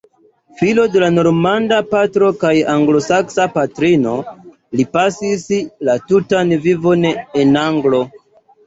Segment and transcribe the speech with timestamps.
[0.59, 4.17] Filo de normanda patro kaj anglosaksa patrino,
[4.81, 5.49] li pasis
[5.91, 8.05] la tutan vivon en Anglio.